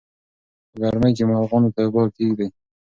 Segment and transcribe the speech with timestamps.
[0.69, 2.47] په ګرمۍ کې مارغانو ته اوبه کېږدئ.